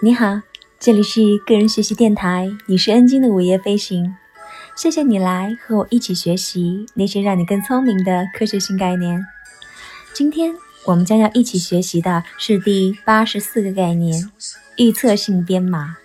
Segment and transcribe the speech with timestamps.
[0.00, 0.42] 你好，
[0.78, 4.14] 这里是个人学习电台，你是恩晶的午夜飞行。
[4.76, 9.26] 谢谢你来和我一起学习那些让你更聪明的科学性概念。
[10.14, 10.54] 今天
[10.84, 14.30] 我们将要一起学习的是第八十四个概念——
[14.78, 15.96] 预测性编码。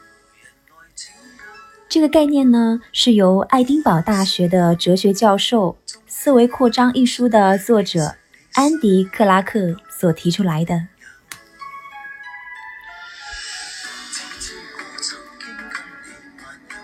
[1.88, 8.16] 这个概念呢，是由爱丁堡大学的哲学教授《思维扩张》一书的作者
[8.54, 10.88] 安迪·克拉克所提出来的。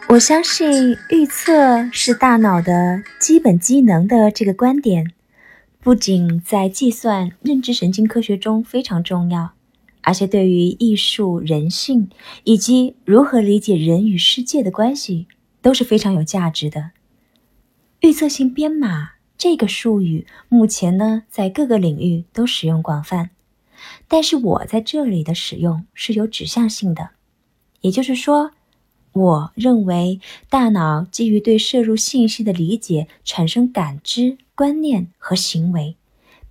[0.09, 5.13] 我相信预测是大脑的基本机能的这个观点，
[5.79, 9.51] 不仅在计算、认知神经科学中非常重要，
[10.01, 12.09] 而且对于艺术、人性
[12.43, 15.27] 以及如何理解人与世界的关系
[15.61, 16.89] 都是非常有价值的。
[17.99, 23.29] 预测性编码这个术语目前呢，在各个领域都使用广泛，
[24.07, 27.11] 但是我在这里的使用是有指向性的，
[27.81, 28.53] 也就是说。
[29.11, 35.97] 我认为，大脑基于对摄入信息的理解，产生感知、观念和行为，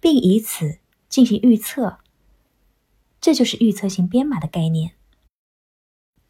[0.00, 1.98] 并以此进行预测。
[3.20, 4.92] 这就是预测性编码的概念。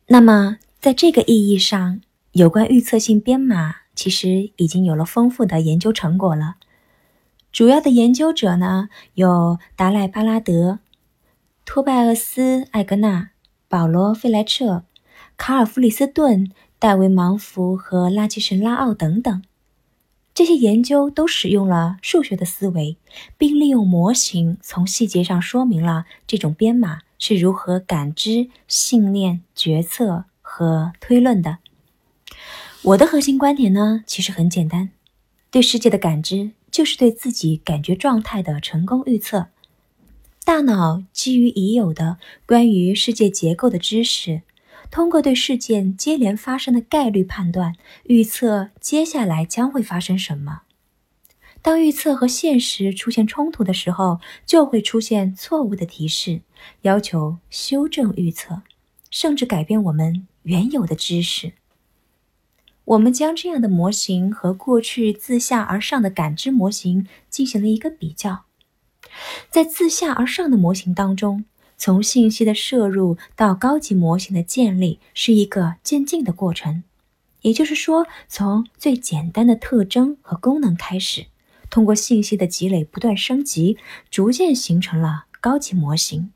[0.09, 2.01] 那么，在这个意义上，
[2.33, 6.57] 有关预测性编码其实已经有了丰富的研究成果了。
[7.51, 10.81] 主要的研究者呢，有达赖巴拉德、
[11.65, 13.31] 托拜厄斯·艾格纳、
[13.67, 14.85] 保罗·费莱彻。
[15.39, 16.51] 卡尔弗里斯顿、
[16.81, 19.43] 戴维芒福和拉基什拉奥等等，
[20.35, 22.99] 这些研究都使用了数学的思维，
[23.39, 31.59] 并利用模型从细节上说明了这种编码是如何感知、信念、决策和推论的。
[32.83, 34.91] 我的核心观点呢，其实很简单：
[35.53, 39.47] 对世界的感知就是对自己感觉状态的成功预测。
[40.45, 44.43] 大脑基于已有的关于世界结构的知识。
[44.91, 50.63] 通过对事件接连发生的概率判断，预测接下来将会发生什么。
[51.61, 56.41] 当预测和现实出现冲突的时候，就会出现错误的提示，
[56.83, 58.63] 要求修正预测，
[59.11, 61.53] 甚至改变我们原有的知识。
[62.85, 68.45] 我们将这样的模型和过去自下而上的感知模型进行了一个比较。
[69.51, 71.45] 在自下而上的模型当中。
[71.79, 76.83] 从信息的摄入到高级模型的建立是一个渐进的过程，
[77.43, 81.27] 也就是说，从最简单的特征和功能开始，
[81.71, 83.79] 通过信息的积累不断升级，
[84.11, 86.33] 逐渐形成了高级模型。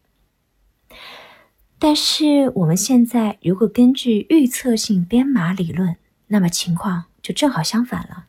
[1.81, 5.97] 但是我们现在如果根据预测性编码理论，
[6.29, 8.27] 那么情况就正好相反了。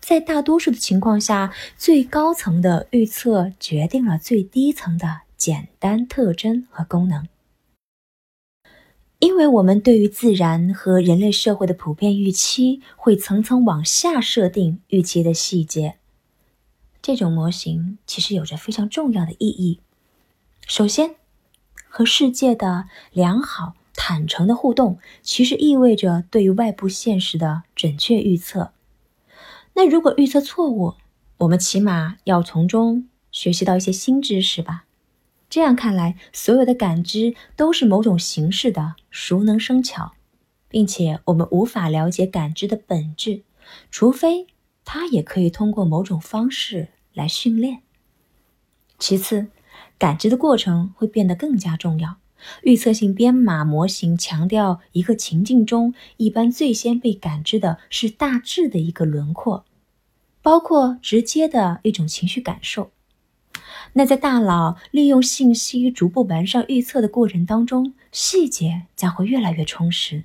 [0.00, 5.27] 在大多数的情况下，最高层的预测决定了最低层的。
[5.38, 7.28] 简单特征和功能，
[9.20, 15.94] 因为我们对于自然和人类社会的普遍预期会层层往下设定预期的细节。
[17.00, 19.78] 这种模型其实有着非常重要的意义。
[20.66, 21.14] 首先，
[21.88, 28.72] 和世界的良好坦诚的互动，其实意味着对于外部现实的准确预测。
[29.74, 30.94] 那如果预测错误，
[31.38, 34.86] 我们起码要从中学习到一些新知识吧。
[35.50, 40.12] 这样看来，所有的感知都是某种形式的熟能生巧，
[40.68, 43.42] 并且我们无法了解感知的本质，
[43.90, 44.46] 除非
[44.84, 47.82] 它也可以通过某种方式来训练。
[48.98, 49.46] 其次，
[49.98, 52.16] 感知的过程会变得更加重要。
[52.62, 59.64] 预测性编码模型强调，一个情境中一般最先被感知的是大致的一个轮廓，
[60.42, 62.90] 包括直接的一种情绪感受。
[63.94, 70.24] 那在大脑利用信息逐步完善预测的过程当中，细节将会越来越充实。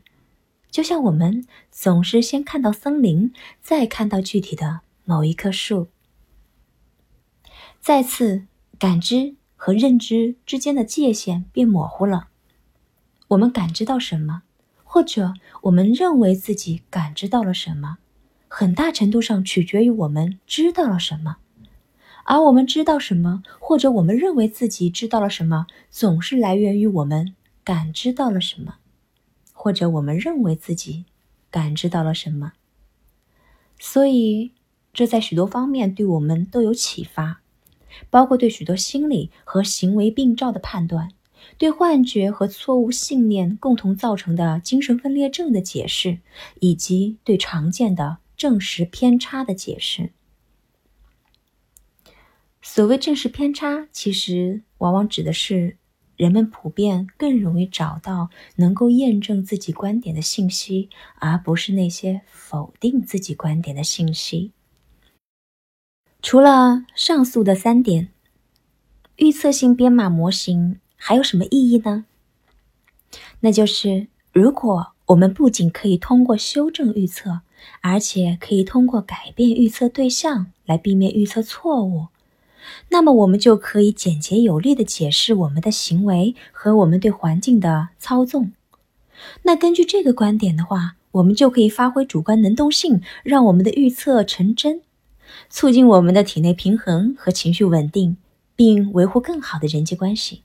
[0.69, 3.31] 就像我们总是先看到森林，
[3.61, 5.87] 再看到具体的某一棵树。
[7.79, 8.45] 再次，
[8.79, 12.27] 感知和认知之间的界限变模糊了。
[13.29, 14.43] 我们感知到什么，
[14.83, 15.33] 或者
[15.63, 17.97] 我们认为自己感知到了什么，
[18.47, 21.37] 很大程度上取决于我们知道了什么。
[22.25, 28.75] 而我们知道什么，或者我们认为自己知道了什么，总是来源于我们感知到了什么，
[29.51, 31.05] 或者我们认为自己
[31.51, 32.53] 感知到了什么。
[33.79, 34.51] 所以，
[34.93, 37.41] 这在许多方面对我们都有启发，
[38.09, 41.09] 包括对许多心理和行为病灶的判断，
[41.57, 46.19] 对幻觉和错误信念共同造成的精神分裂症的解释，
[46.61, 50.11] 以及对常见的证实偏差的解释。
[52.65, 55.75] 所谓正式偏差，其实往往指的是
[56.15, 60.89] 人们普遍更容易找到能够验证自己观点的信息，
[61.19, 64.53] 而不是那些否定自己观点的信息。
[66.21, 68.07] 除了上述的三点，
[69.17, 72.05] 预测性编码模型还有什么意义呢？
[73.41, 77.41] 那就是，如果我们不仅可以通过修正预测，
[77.81, 82.07] 而且可以通过改变预测对象来避免预测错误。
[82.89, 88.51] 那么，我们就可以简洁有力地解释我们的行为和我们对环境的操纵。
[89.43, 94.81] 那根据这个观点的话，我们就可以发挥主观能动性，让我们的预测成真，
[95.49, 98.17] 促进我们的体内平衡和情绪稳定，
[98.55, 100.41] 并维护更好的人际关系。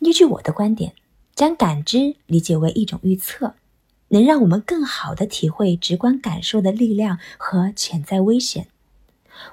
[0.00, 0.92] 依据我的观点，
[1.34, 3.54] 将感知理解为一种预测，
[4.08, 8.68] 能让我们更好地体会直观感受的力量和潜在危险。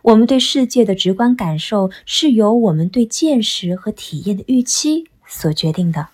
[0.02, 6.08] 我们对世界的直观感受是由我们对见识和体验的预期所决定的。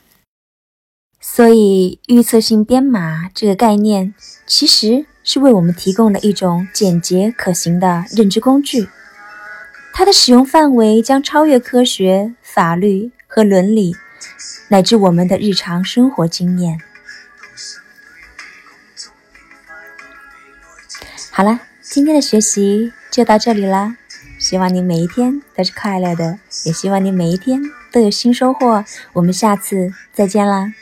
[1.20, 4.14] 所以，预测性编码这个概念
[4.46, 8.90] 其实是为我们提供了一种简洁可行的认知工具。
[9.94, 13.96] 它的使用范围将超越科学、法律和伦理，
[14.70, 16.82] 乃至我们的日常生活经验。
[21.32, 22.94] 好了，今天的学习。
[23.12, 23.96] 就到这里啦，
[24.40, 28.84] 希望你每一天都是快乐的，也希望你每一天都有新收获。
[29.12, 30.74] 我们下次再见啦。